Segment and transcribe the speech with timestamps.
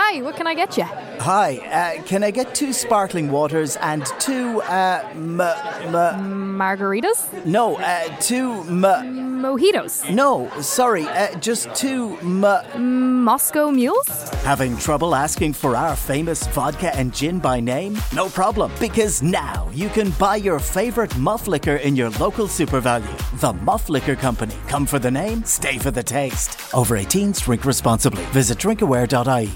[0.00, 0.84] Hi, what can I get you?
[0.84, 1.56] Hi,
[1.98, 7.44] uh, can I get two sparkling waters and two, uh, m- m- Margaritas?
[7.44, 10.08] no, uh, two, m- Mojitos?
[10.14, 14.08] no, sorry, uh, just two, m- Moscow mules?
[14.44, 17.98] Having trouble asking for our famous vodka and gin by name?
[18.14, 22.78] No problem, because now you can buy your favorite muff liquor in your local Super
[22.78, 23.16] Value.
[23.40, 24.54] The Muff Liquor Company.
[24.68, 26.56] Come for the name, stay for the taste.
[26.72, 28.24] Over 18s, drink responsibly.
[28.26, 29.50] Visit drinkaware.ie.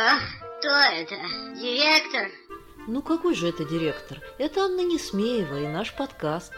[0.00, 0.18] Алло,
[0.58, 1.14] кто это?
[1.60, 2.30] Директор?
[2.88, 4.18] Ну какой же это директор?
[4.38, 6.54] Это Анна Несмеева и наш подкаст.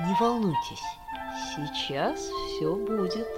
[0.00, 0.82] Не волнуйтесь,
[1.54, 3.28] сейчас все будет.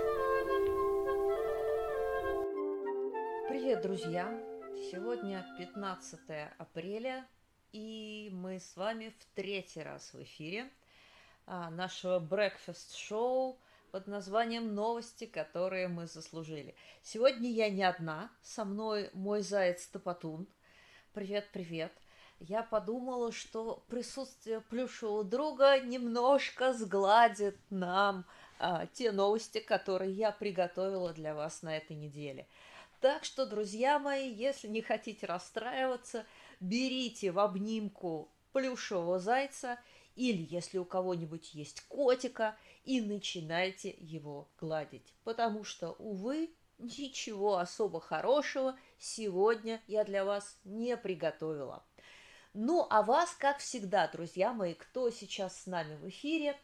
[3.51, 4.33] Привет, друзья!
[4.91, 6.20] Сегодня 15
[6.56, 7.27] апреля,
[7.73, 10.70] и мы с вами в третий раз в эфире
[11.47, 13.58] а, нашего брекфест-шоу
[13.95, 16.75] под названием «Новости, которые мы заслужили».
[17.05, 20.48] Сегодня я не одна, со мной мой заяц Топотун.
[21.12, 21.92] Привет, привет.
[22.41, 28.27] Я подумала, что присутствие плюшевого друга немножко сгладит нам
[28.59, 32.48] а, те новости, которые я приготовила для вас на этой неделе.
[33.01, 36.27] Так что, друзья мои, если не хотите расстраиваться,
[36.58, 39.79] берите в обнимку плюшевого зайца
[40.17, 45.14] или, если у кого-нибудь есть котика, и начинайте его гладить.
[45.24, 51.84] Потому что, увы, ничего особо хорошего сегодня я для вас не приготовила.
[52.52, 56.56] Ну, а вас, как всегда, друзья мои, кто сейчас с нами в эфире,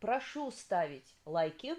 [0.00, 1.76] прошу ставить лайки,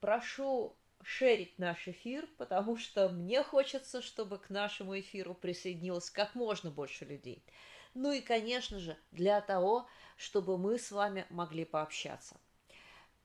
[0.00, 6.70] прошу шерить наш эфир, потому что мне хочется, чтобы к нашему эфиру присоединилось как можно
[6.70, 7.44] больше людей.
[7.94, 12.36] Ну и, конечно же, для того, чтобы мы с вами могли пообщаться.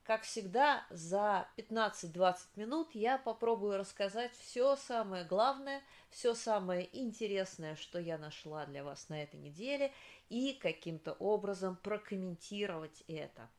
[0.04, 8.00] Как всегда, за 15-20 минут я попробую рассказать все самое главное, все самое интересное, что
[8.00, 9.94] я нашла для вас на этой неделе,
[10.28, 13.50] и каким-то образом прокомментировать это.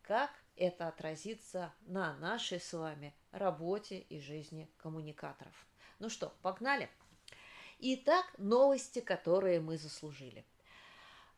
[0.00, 5.66] Как это отразится на нашей с вами работе и жизни коммуникаторов.
[5.98, 6.88] Ну что, погнали?
[7.80, 10.46] Итак, новости, которые мы заслужили–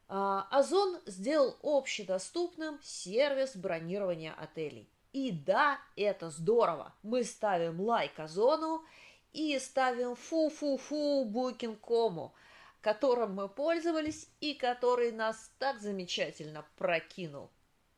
[0.09, 4.91] Озон сделал общедоступным сервис бронирования отелей.
[5.13, 6.95] И да, это здорово.
[7.03, 8.85] Мы ставим лайк Озону
[9.33, 12.33] и ставим фу-фу-фу Booking.com,
[12.81, 17.51] которым мы пользовались и который нас так замечательно прокинул.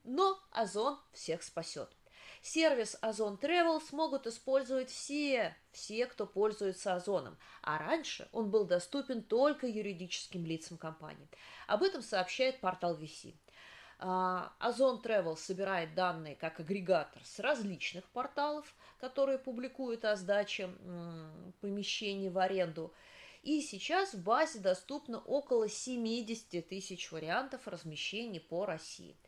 [0.02, 1.90] Но Озон всех спасет.
[2.42, 7.36] Сервис Озон Travel смогут использовать все, все, кто пользуется Озоном.
[7.62, 11.28] А раньше он был доступен только юридическим лицам компании.
[11.66, 13.34] Об этом сообщает портал VC.
[13.98, 20.70] Озон Travel собирает данные как агрегатор с различных порталов, которые публикуют о сдаче
[21.60, 22.94] помещений в аренду.
[23.42, 29.14] И сейчас в базе доступно около 70 тысяч вариантов размещений по России–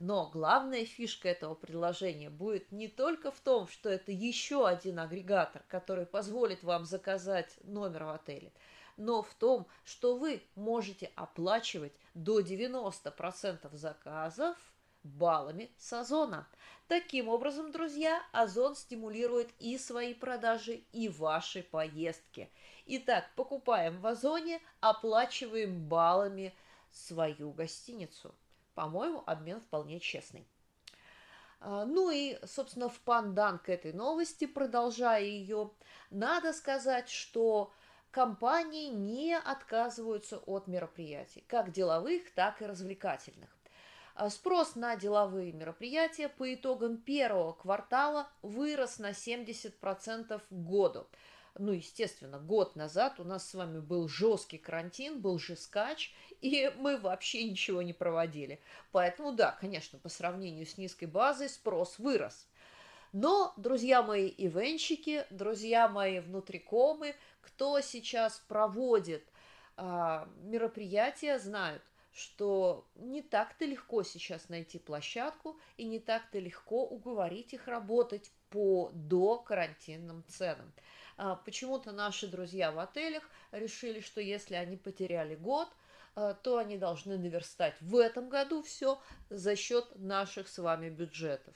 [0.00, 5.62] но главная фишка этого предложения будет не только в том, что это еще один агрегатор,
[5.68, 8.50] который позволит вам заказать номер в отеле,
[8.96, 14.56] но в том, что вы можете оплачивать до 90% заказов
[15.02, 16.48] баллами с Озона.
[16.88, 22.48] Таким образом, друзья, Озон стимулирует и свои продажи, и ваши поездки.
[22.86, 26.54] Итак, покупаем в Озоне, оплачиваем баллами
[26.90, 28.34] свою гостиницу.
[28.74, 30.46] По-моему, обмен вполне честный.
[31.60, 35.70] А, ну и, собственно, в пандан к этой новости, продолжая ее,
[36.10, 37.72] надо сказать, что
[38.10, 43.50] компании не отказываются от мероприятий, как деловых, так и развлекательных.
[44.14, 51.06] А спрос на деловые мероприятия по итогам первого квартала вырос на 70% к году–
[51.60, 56.72] ну, естественно, год назад у нас с вами был жесткий карантин, был же скач, и
[56.78, 58.60] мы вообще ничего не проводили.
[58.92, 62.48] Поэтому, да, конечно, по сравнению с низкой базой спрос вырос.
[63.12, 69.24] Но, друзья мои ивенщики, друзья мои внутрикомы, кто сейчас проводит
[69.76, 71.82] а, мероприятия, знают,
[72.12, 78.90] что не так-то легко сейчас найти площадку и не так-то легко уговорить их работать по
[78.94, 80.72] до карантинным ценам.
[81.22, 83.22] А, почему-то наши друзья в отелях
[83.52, 85.68] решили, что если они потеряли год,
[86.14, 91.52] а, то они должны наверстать в этом году все за счет наших с вами бюджетов.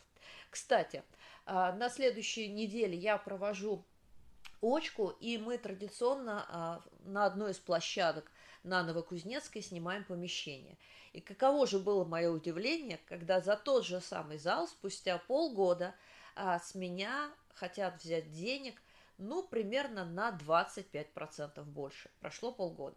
[0.50, 1.02] Кстати,
[1.46, 3.82] а, на следующей неделе я провожу
[4.60, 8.30] очку, и мы традиционно на одной из площадок
[8.64, 10.76] на Новокузнецкой снимаем помещение.
[11.14, 15.94] И каково же было мое удивление, когда за тот же самый зал спустя полгода
[16.36, 18.80] с меня хотят взять денег,
[19.18, 22.10] ну, примерно на 25% больше.
[22.20, 22.96] Прошло полгода.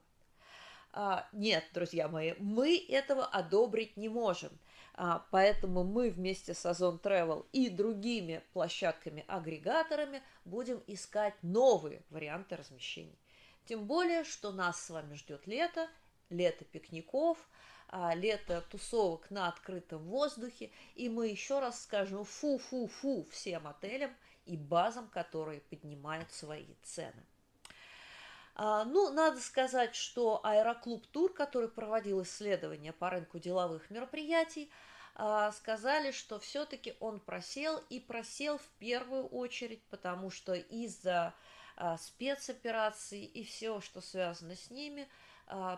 [0.93, 4.51] А, нет, друзья мои, мы этого одобрить не можем.
[4.93, 13.15] А, поэтому мы вместе с Озон Travel и другими площадками-агрегаторами будем искать новые варианты размещения.
[13.65, 15.87] Тем более, что нас с вами ждет лето,
[16.29, 17.37] лето пикников,
[17.89, 24.11] а, лето тусовок на открытом воздухе, и мы еще раз скажем фу-фу-фу всем отелям
[24.47, 27.25] и базам, которые поднимают свои цены.
[28.59, 34.71] А, ну, надо сказать, что Аэроклуб Тур, который проводил исследования по рынку деловых мероприятий,
[35.13, 41.35] а, сказали, что все-таки он просел и просел в первую очередь, потому что из-за
[41.75, 45.07] а, спецопераций и все, что связано с ними,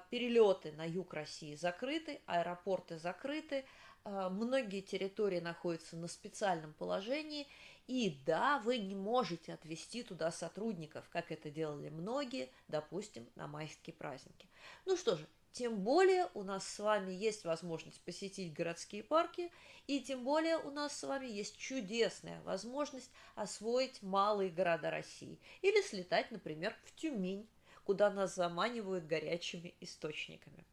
[0.10, 3.66] перелеты на юг России закрыты, аэропорты закрыты,
[4.04, 7.48] многие территории находятся на специальном положении,
[7.89, 13.95] и да, вы не можете отвезти туда сотрудников, как это делали многие, допустим, на майские
[13.95, 14.47] праздники.
[14.86, 19.51] Ну что же, тем более у нас с вами есть возможность посетить городские парки,
[19.88, 25.81] и тем более у нас с вами есть чудесная возможность освоить малые города России или
[25.81, 27.50] слетать, например, в Тюмень,
[27.85, 30.63] куда нас заманивают горячими источниками.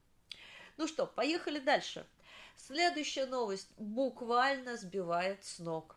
[0.76, 2.06] Ну что, поехали дальше.
[2.56, 5.96] Следующая новость буквально сбивает с ног.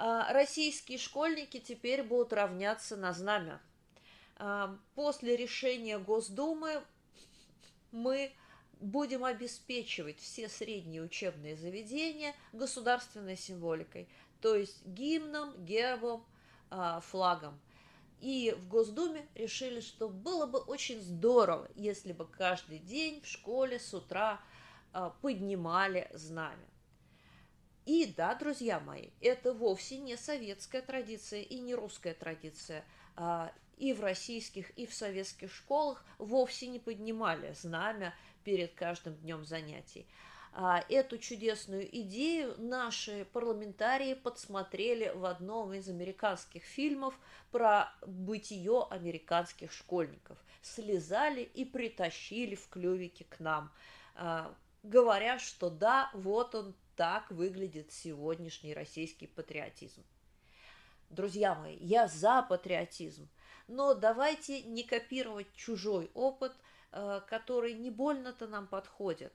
[0.00, 3.60] А, российские школьники теперь будут равняться на знамя.
[4.36, 6.84] А, после решения Госдумы
[7.90, 8.32] мы
[8.78, 14.08] будем обеспечивать все средние учебные заведения государственной символикой,
[14.40, 16.24] то есть гимном, гербом,
[16.70, 17.60] а, флагом.
[18.20, 23.80] И в Госдуме решили, что было бы очень здорово, если бы каждый день в школе
[23.80, 24.40] с утра
[25.20, 26.67] поднимали знамя.
[27.88, 32.84] И да, друзья мои, это вовсе не советская традиция и не русская традиция.
[33.16, 38.14] А, и в российских, и в советских школах вовсе не поднимали знамя
[38.44, 40.06] перед каждым днем занятий.
[40.52, 47.18] А, эту чудесную идею наши парламентарии подсмотрели в одном из американских фильмов
[47.50, 50.36] про бытие американских школьников.
[50.60, 53.72] Слезали и притащили в клювике к нам,
[54.14, 60.02] а, говоря, что да, вот он так выглядит сегодняшний российский патриотизм.
[61.10, 63.28] Друзья мои, я за патриотизм,
[63.68, 66.52] но давайте не копировать чужой опыт,
[66.90, 69.32] э, который не больно-то нам подходит,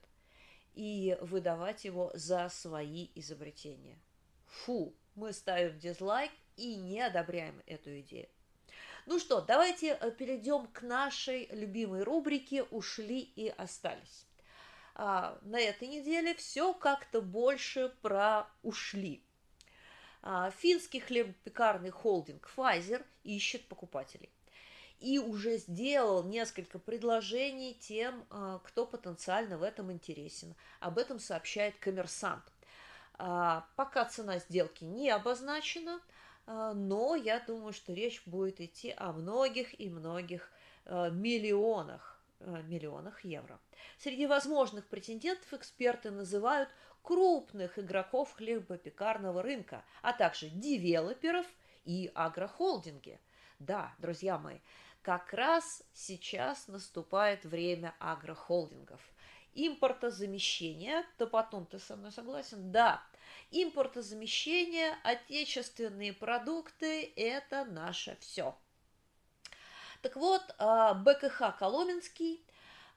[0.74, 3.98] и выдавать его за свои изобретения.
[4.46, 8.28] Фу, мы ставим дизлайк и не одобряем эту идею.
[9.06, 14.26] Ну что, давайте э, перейдем к нашей любимой рубрике «Ушли и остались»
[14.96, 19.24] а, на этой неделе все как-то больше про ушли.
[20.22, 24.30] А, финский хлебопекарный холдинг Pfizer ищет покупателей
[25.00, 30.56] и уже сделал несколько предложений тем, а, кто потенциально в этом интересен.
[30.80, 32.44] Об этом сообщает коммерсант.
[33.16, 36.00] А, пока цена сделки не обозначена,
[36.46, 40.52] а, но я думаю, что речь будет идти о многих и многих
[40.86, 42.13] миллионах Э,
[42.46, 43.60] миллионах евро.
[43.98, 46.70] Среди возможных претендентов эксперты называют
[47.02, 51.46] крупных игроков хлебопекарного рынка, а также девелоперов
[51.84, 53.20] и агрохолдинги.
[53.60, 54.60] Да, друзья мои,
[55.02, 59.02] как раз сейчас наступает время агрохолдингов.
[59.54, 62.72] Импортозамещение, то потом ты со мной согласен?
[62.72, 63.04] Да,
[63.52, 68.58] импортозамещение, отечественные продукты– это наше все–
[70.04, 72.46] так вот, а, БКХ Коломенский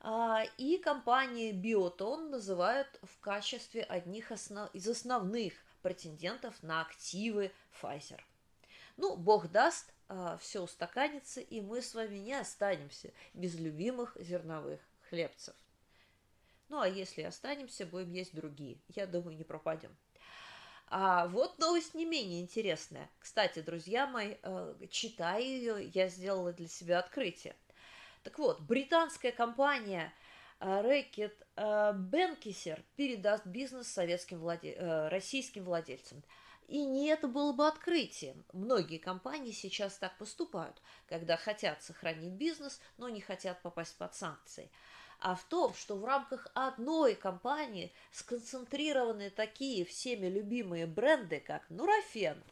[0.00, 4.68] а, и компания Биотон называют в качестве одних основ...
[4.74, 8.20] из основных претендентов на активы Pfizer.
[8.96, 14.80] Ну, бог даст, а, все устаканится, и мы с вами не останемся без любимых зерновых
[15.08, 15.54] хлебцев.
[16.68, 18.78] Ну, а если останемся, будем есть другие.
[18.88, 19.96] Я думаю, не пропадем.
[20.88, 23.10] А вот новость не менее интересная.
[23.18, 27.56] Кстати, друзья мои, э, читая ее, я сделала для себя открытие.
[28.22, 30.12] Так вот, британская компания
[30.58, 34.72] Рэкет Бенкисер передаст бизнес советским владе...
[34.72, 36.22] Э, российским владельцам.
[36.68, 38.44] И не это было бы открытием.
[38.52, 44.70] Многие компании сейчас так поступают, когда хотят сохранить бизнес, но не хотят попасть под санкции
[45.20, 52.42] а в том, что в рамках одной компании сконцентрированы такие всеми любимые бренды, как Нурофен,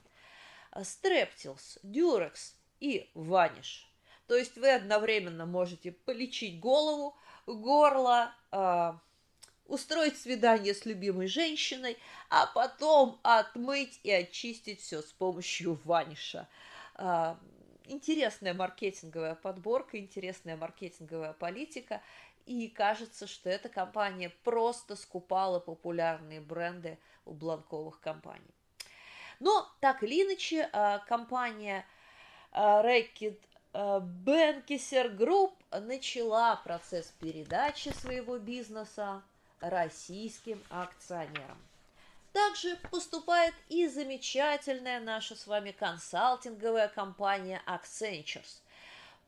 [0.72, 3.84] Streptils, Durex и Vanish.
[4.26, 7.16] То есть вы одновременно можете полечить голову,
[7.46, 8.92] горло, э,
[9.66, 11.98] устроить свидание с любимой женщиной,
[12.30, 16.48] а потом отмыть и очистить все с помощью ваниша.
[16.96, 17.36] Э,
[17.86, 22.02] интересная маркетинговая подборка, интересная маркетинговая политика.
[22.46, 28.54] И кажется, что эта компания просто скупала популярные бренды у бланковых компаний.
[29.40, 31.86] Но так или иначе, а, компания
[32.52, 33.40] Reckitt
[33.72, 39.22] Benckiser Group начала процесс передачи своего бизнеса
[39.60, 41.58] российским акционерам.
[42.32, 48.60] Также поступает и замечательная наша с вами консалтинговая компания Accenture.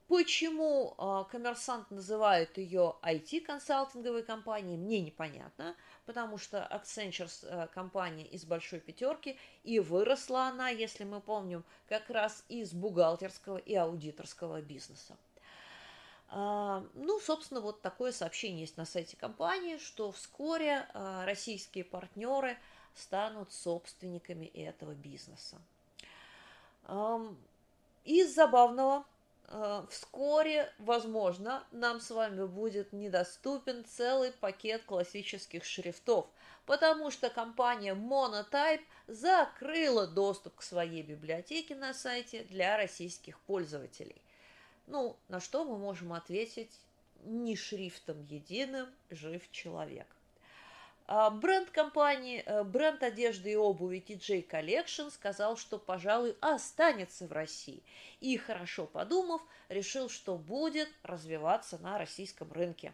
[0.08, 8.44] Почему э, коммерсант называет ее IT-консалтинговой компанией, мне непонятно, потому что Accenture э, компания из
[8.44, 15.16] большой пятерки, и выросла она, если мы помним, как раз из бухгалтерского и аудиторского бизнеса.
[16.28, 22.56] А, ну, собственно, вот такое сообщение есть на сайте компании, что вскоре а, российские партнеры
[22.94, 25.60] станут собственниками этого бизнеса.
[28.04, 29.04] Из забавного
[29.90, 36.26] вскоре, возможно, нам с вами будет недоступен целый пакет классических шрифтов,
[36.64, 44.20] потому что компания Monotype закрыла доступ к своей библиотеке на сайте для российских пользователей.
[44.86, 46.80] Ну, на что мы можем ответить
[47.24, 50.06] не шрифтом единым жив человек.
[51.08, 57.32] А, бренд компании, э, бренд одежды и обуви TJ Collection сказал, что, пожалуй, останется в
[57.32, 57.84] России.
[58.20, 62.92] И, хорошо подумав, решил, что будет развиваться на российском рынке.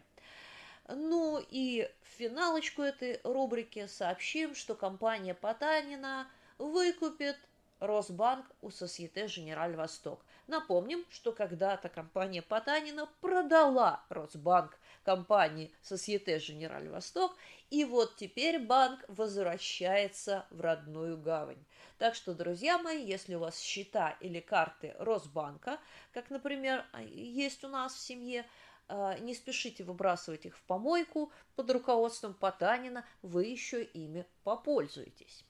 [0.87, 6.27] Ну и в финалочку этой рубрики сообщим, что компания Потанина
[6.59, 7.37] выкупит
[7.79, 10.23] Росбанк у Societe Generale Восток.
[10.45, 17.35] Напомним, что когда-то компания Потанина продала Росбанк компании Societe Generale Восток,
[17.69, 21.63] и вот теперь банк возвращается в родную гавань.
[21.97, 25.79] Так что, друзья мои, если у вас счета или карты Росбанка,
[26.11, 28.45] как, например, есть у нас в семье,
[28.87, 35.45] а, не спешите выбрасывать их в помойку, под руководством Потанина вы еще ими попользуетесь.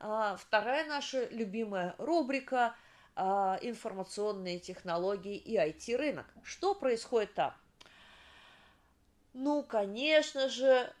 [0.00, 2.74] А, вторая наша любимая рубрика
[3.14, 6.26] а, информационные технологии и IT-рынок.
[6.42, 7.54] Что происходит там?
[9.34, 10.92] Ну, конечно же,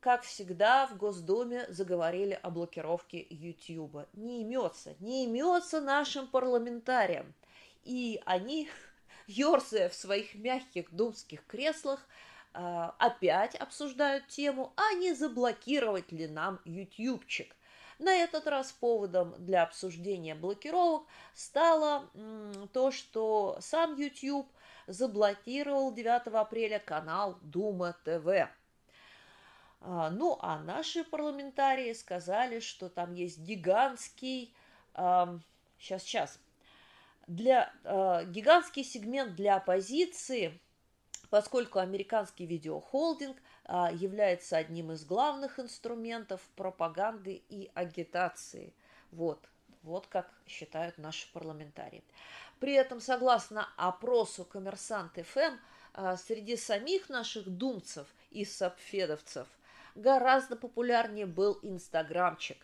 [0.00, 4.06] как всегда, в Госдуме заговорили о блокировке YouTube.
[4.14, 7.34] Не имется, не имется нашим парламентариям.
[7.84, 8.70] И они,
[9.26, 12.06] ерзая в своих мягких думских креслах,
[12.54, 17.54] а, опять обсуждают тему, а не заблокировать ли нам ютубчик.
[17.98, 22.10] На этот раз поводом для обсуждения блокировок стало
[22.72, 24.48] то, что сам YouTube–
[24.86, 28.48] заблокировал 9 апреля канал Дума ТВ.
[29.80, 34.54] А, ну, а наши парламентарии сказали, что там есть гигантский,
[34.94, 36.38] сейчас, сейчас,
[37.26, 40.60] для, а, гигантский сегмент для оппозиции,
[41.30, 48.74] поскольку американский видеохолдинг а, является одним из главных инструментов пропаганды и агитации.
[49.10, 49.48] Вот,
[49.84, 52.02] вот как считают наши парламентарии.
[52.58, 55.56] При этом, согласно опросу Коммерсант ФМ,
[55.92, 59.46] а, среди самих наших думцев и сапфедовцев
[59.94, 62.58] гораздо популярнее был Инстаграмчик.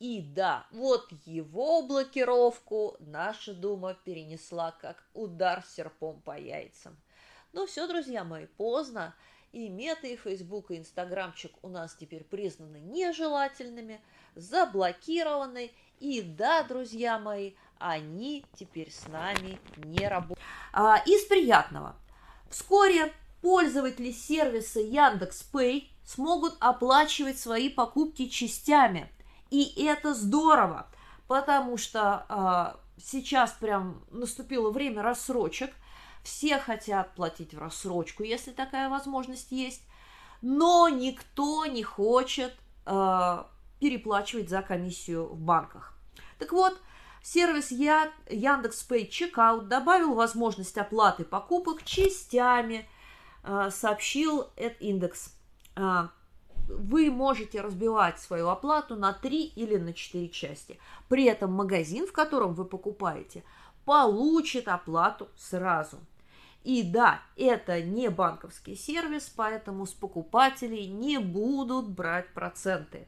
[0.00, 6.96] И да, вот его блокировку наша Дума перенесла как удар серпом по яйцам.
[7.52, 9.14] Ну все, друзья мои, поздно.
[9.52, 14.00] И мета, и фейсбук, и инстаграмчик у нас теперь признаны нежелательными,
[14.34, 15.70] заблокированы.
[16.00, 20.38] И да, друзья мои, они теперь с нами не работают.
[20.72, 21.96] А, из приятного.
[22.50, 29.10] Вскоре пользователи сервиса Яндекс.Пэй смогут оплачивать свои покупки частями.
[29.50, 30.88] И это здорово,
[31.26, 35.72] потому что а, сейчас прям наступило время рассрочек.
[36.22, 39.82] Все хотят платить в рассрочку, если такая возможность есть.
[40.40, 42.54] Но никто не хочет
[42.86, 45.96] а, переплачивать за комиссию в банках.
[46.38, 46.80] Так вот,
[47.22, 48.12] Сервис Я...
[48.28, 52.88] Яндекс.Пэй Чекаут добавил возможность оплаты покупок частями,
[53.42, 54.48] а, сообщил
[54.80, 55.34] Индекс.
[55.74, 56.10] А,
[56.68, 60.78] вы можете разбивать свою оплату на 3 или на 4 части.
[61.08, 63.42] При этом магазин, в котором вы покупаете,
[63.84, 65.98] получит оплату сразу.
[66.62, 73.06] И да, это не банковский сервис, поэтому с покупателей не будут брать проценты.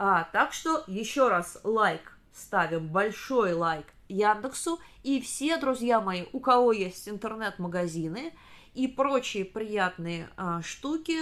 [0.00, 4.78] А, так что еще раз лайк ставим большой лайк Яндексу.
[5.02, 8.32] И все, друзья мои, у кого есть интернет-магазины
[8.74, 11.18] и прочие приятные а, штуки,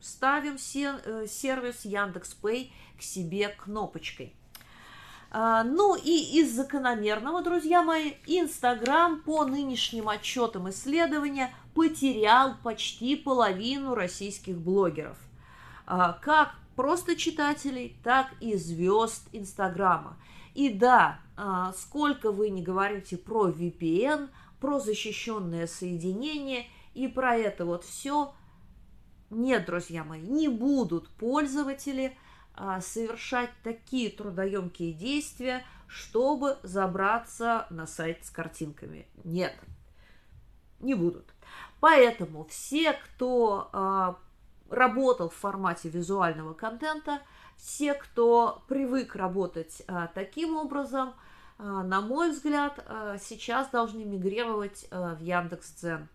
[0.00, 4.34] ставим се, э, сервис Яндекс.Пэй к себе кнопочкой.
[5.30, 13.94] А, ну и из закономерного, друзья мои, Инстаграм по нынешним отчетам исследования потерял почти половину
[13.94, 15.18] российских блогеров.
[15.86, 20.18] А, как просто читателей, так и звезд Инстаграма.
[20.54, 27.64] И да, а, сколько вы не говорите про VPN, про защищенное соединение и про это
[27.64, 28.34] вот все,
[29.30, 32.16] нет, друзья мои, не будут пользователи
[32.54, 39.08] а, совершать такие трудоемкие действия, чтобы забраться на сайт с картинками.
[39.24, 39.54] Нет,
[40.80, 41.34] не будут.
[41.80, 44.18] Поэтому все, кто а,
[44.70, 47.20] работал в формате визуального контента,
[47.56, 51.14] все, кто привык работать а, таким образом,
[51.58, 56.08] а, на мой взгляд, а, сейчас должны мигрировать а, в Яндекс.Дзен.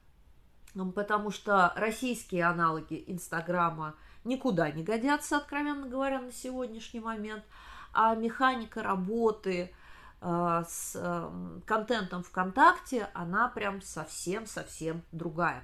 [0.94, 7.44] Потому что российские аналоги Инстаграма никуда не годятся, откровенно говоря, на сегодняшний момент.
[7.92, 9.74] А механика работы
[10.22, 11.32] а, с а,
[11.66, 15.64] контентом ВКонтакте, она прям совсем-совсем другая.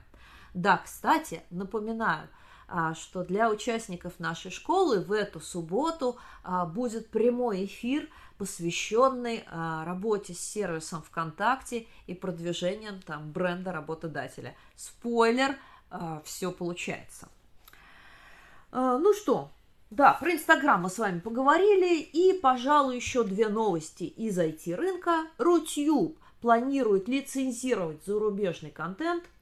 [0.54, 2.30] Да, кстати, напоминаю–
[2.96, 10.34] что для участников нашей школы в эту субботу а, будет прямой эфир, посвященный а, работе
[10.34, 14.56] с сервисом ВКонтакте и продвижением там бренда работодателя.
[14.76, 15.56] Спойлер,
[16.24, 17.30] все получается.
[18.72, 19.52] Ну что,
[19.92, 25.28] да, про Инстаграм мы с вами поговорили, и, пожалуй, еще две новости из IT-рынка.
[25.38, 29.24] Рутюб планирует лицензировать зарубежный контент–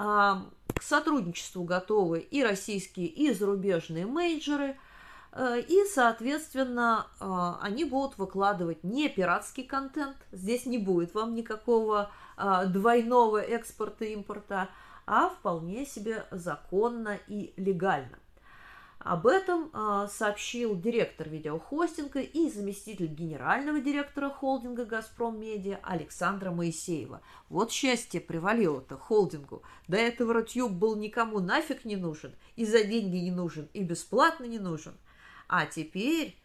[0.00, 4.78] к сотрудничеству готовы и российские, и зарубежные мейджоры,
[5.32, 7.24] э, и, соответственно, э,
[7.60, 14.70] они будут выкладывать не пиратский контент, здесь не будет вам никакого э, двойного экспорта-импорта,
[15.06, 18.18] а вполне себе законно и легально.
[19.00, 27.22] Об этом э, сообщил директор видеохостинга и заместитель генерального директора холдинга «Газпром Медиа» Александра Моисеева.
[27.48, 29.62] Вот счастье привалило-то холдингу.
[29.88, 34.44] До этого Рутюб был никому нафиг не нужен, и за деньги не нужен, и бесплатно
[34.44, 34.92] не нужен.
[35.48, 36.36] А теперь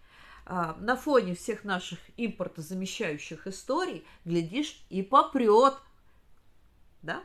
[0.45, 5.73] э, на фоне всех наших импортозамещающих историй, глядишь, и попрет.
[7.01, 7.21] Да?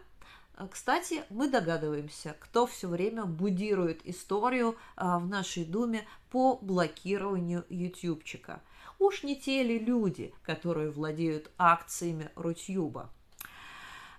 [0.61, 7.65] А, кстати, мы догадываемся, кто все время будирует историю а, в нашей Думе по блокированию
[7.71, 8.61] ютубчика.
[8.99, 13.09] Уж не те ли люди, которые владеют акциями Рутюба.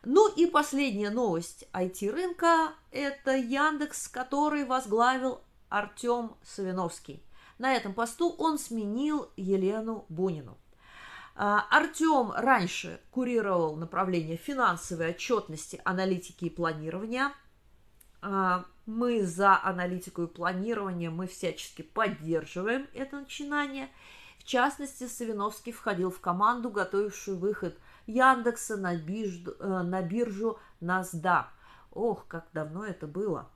[0.03, 7.21] Ну и последняя новость IT-рынка– это Яндекс, который возглавил Артем Савиновский.
[7.59, 10.57] На этом посту он сменил Елену Бунину.
[11.35, 17.31] А, Артем раньше курировал направление финансовой отчетности, аналитики и планирования.
[18.21, 23.89] А, мы за аналитику и планирование, мы всячески поддерживаем это начинание.
[24.39, 31.45] В частности, Савиновский входил в команду, готовившую выход Яндекса на, биржу, э, на биржу NASDAQ.
[31.91, 33.49] Ох, как давно это было.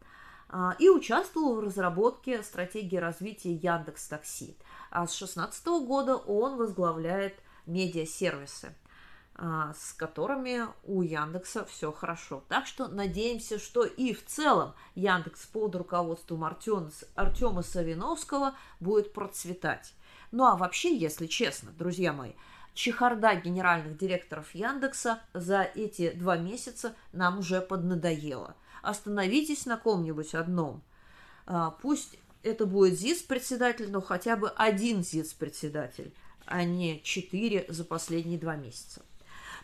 [0.47, 4.57] А, и участвовал в разработке стратегии развития Яндекс Такси.
[4.91, 7.35] А с 2016 года он возглавляет
[7.65, 8.75] медиасервисы,
[9.35, 12.43] а, с которыми у Яндекса все хорошо.
[12.47, 19.93] Так что надеемся, что и в целом Яндекс под руководством Артема Савиновского будет процветать.
[20.31, 22.33] Ну а вообще, если честно, друзья мои,
[22.73, 28.55] чехарда генеральных директоров Яндекса за эти два месяца нам уже поднадоела.
[28.81, 30.83] Остановитесь на ком-нибудь одном.
[31.45, 36.13] А, пусть это будет ЗИС-председатель, но хотя бы один ЗИС-председатель
[36.45, 39.01] а не 4 за последние два месяца.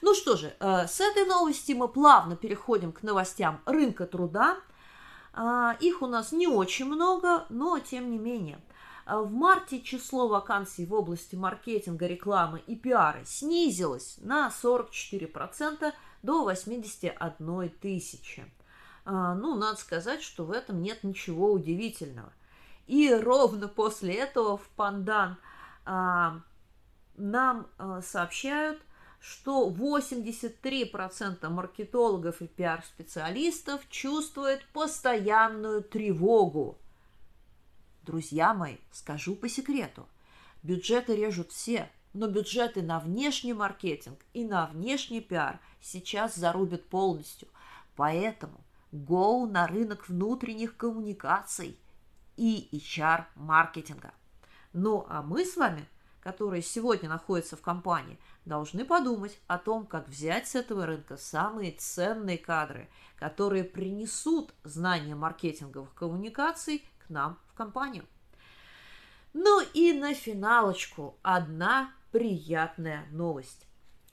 [0.02, 4.58] Ну что же, э, с этой новости мы плавно переходим к новостям рынка труда.
[5.34, 8.60] А, их у нас не очень много, но тем не менее.
[9.06, 16.44] Э, в марте число вакансий в области маркетинга, рекламы и пиара снизилось на 44% до
[16.44, 18.52] 81 тысячи.
[19.06, 22.34] А, ну, надо сказать, что в этом нет ничего удивительного.
[22.88, 25.38] И ровно после этого в Пандан
[25.86, 26.42] а,
[27.22, 28.82] нам э, сообщают,
[29.20, 36.80] что 83% маркетологов и пиар-специалистов чувствуют постоянную тревогу.
[38.02, 40.08] Друзья мои, скажу по секрету,
[40.64, 47.48] бюджеты режут все, но бюджеты на внешний маркетинг и на внешний пиар сейчас зарубят полностью.
[47.96, 48.60] Поэтому
[48.92, 51.78] go на рынок внутренних коммуникаций
[52.38, 54.14] и HR-маркетинга.
[54.74, 55.88] Ну а мы с вами–
[56.22, 61.72] которые сегодня находятся в компании, должны подумать о том, как взять с этого рынка самые
[61.72, 68.06] ценные кадры, которые принесут знания маркетинговых коммуникаций к нам в компанию.
[69.34, 73.66] Ну и на финалочку одна приятная новость.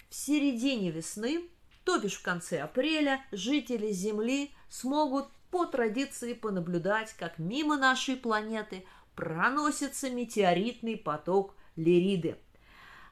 [0.09, 1.49] В середине весны,
[1.85, 8.85] то бишь в конце апреля, жители Земли смогут по традиции понаблюдать, как мимо нашей планеты
[9.15, 12.37] проносится метеоритный поток Лириды.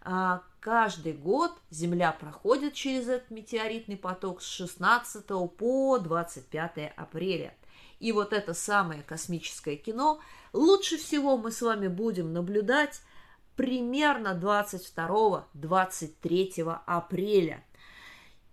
[0.03, 5.27] А каждый год Земля проходит через этот метеоритный поток с 16
[5.57, 7.55] по 25 апреля.
[7.99, 10.21] И вот это самое космическое кино
[10.53, 13.01] лучше всего мы с вами будем наблюдать
[13.57, 17.65] примерно 22-23 апреля.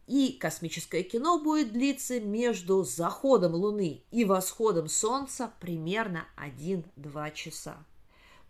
[0.07, 7.77] И космическое кино будет длиться между заходом Луны и восходом Солнца примерно 1-2 часа.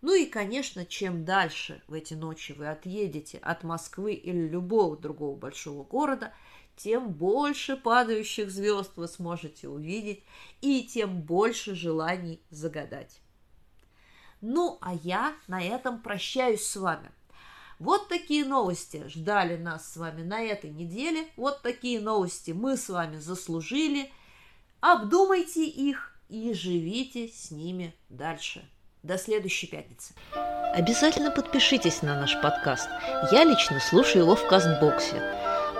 [0.06, 5.34] Ну и, конечно, чем дальше в эти ночи вы отъедете от Москвы или любого другого
[5.34, 6.34] большого города,
[6.76, 10.22] тем больше падающих звезд вы сможете увидеть
[10.60, 13.18] и тем больше желаний загадать.
[14.42, 17.10] Ну, а я на этом прощаюсь с вами–
[17.78, 21.28] вот такие новости ждали нас с вами на этой неделе.
[21.36, 24.12] Вот такие новости мы с вами заслужили.
[24.80, 28.64] Обдумайте их и живите с ними дальше.
[29.04, 30.14] До следующей пятницы.
[30.72, 32.88] Обязательно подпишитесь на наш подкаст.
[33.30, 35.22] Я лично слушаю его в Кастбоксе.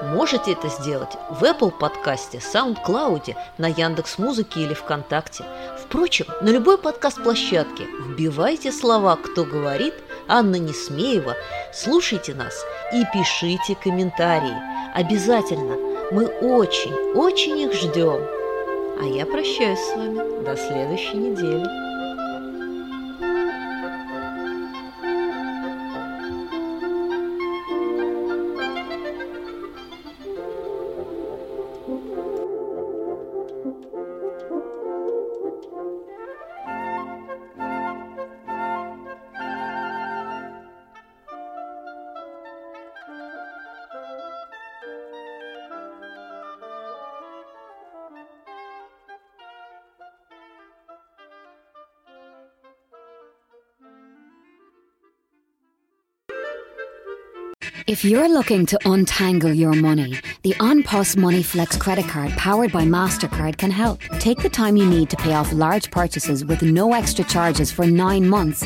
[0.02, 5.42] Можете это сделать в Apple подкасте, SoundCloud, на Яндекс Музыке или ВКонтакте.
[5.80, 9.94] Впрочем, на любой подкаст-площадке вбивайте слова «Кто говорит»
[10.28, 11.34] Анна Несмеева.
[11.72, 14.54] Слушайте нас и пишите комментарии.
[14.94, 15.78] Обязательно.
[16.12, 18.20] Мы очень, очень их ждем.
[19.00, 21.83] А я прощаюсь с вами до следующей недели.
[57.86, 62.84] If you're looking to untangle your money, the OnPos Money Flex credit card powered by
[62.84, 64.00] MasterCard can help.
[64.20, 67.86] Take the time you need to pay off large purchases with no extra charges for
[67.86, 68.64] nine months.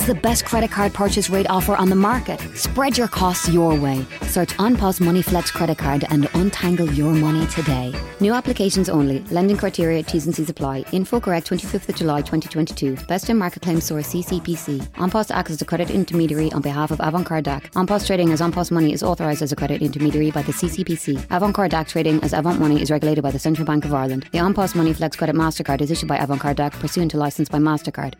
[0.00, 2.40] That's the best credit card purchase rate offer on the market.
[2.54, 4.06] Spread your costs your way.
[4.22, 7.92] Search OnPos Money Flex credit card and untangle your money today.
[8.18, 9.18] New applications only.
[9.30, 10.86] Lending criteria, T's and C's apply.
[10.92, 12.96] Info correct 25th of July 2022.
[13.08, 14.78] Best in market claim source CCPC.
[14.94, 17.70] OnPos acts as a credit intermediary on behalf of Avantcard DAC.
[17.72, 21.18] OnPos trading as OnPos Money is authorised as a credit intermediary by the CCPC.
[21.26, 24.26] Avantcard DAC trading as Avant Money is regulated by the Central Bank of Ireland.
[24.32, 27.58] The OnPos Money Flex Credit MasterCard is issued by Avantcard DAC pursuant to license by
[27.58, 28.14] MasterCard.